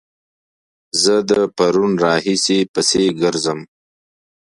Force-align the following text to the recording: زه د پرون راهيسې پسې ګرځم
زه 1.03 1.15
د 1.29 1.31
پرون 1.55 1.91
راهيسې 2.03 2.57
پسې 2.73 3.03
ګرځم 3.21 3.59